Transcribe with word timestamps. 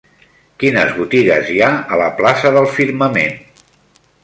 Quines 0.63 0.93
botigues 1.01 1.51
hi 1.51 1.59
ha 1.65 1.69
a 1.97 2.01
la 2.03 2.09
plaça 2.23 2.55
del 2.59 2.69
Firmament? 2.79 3.39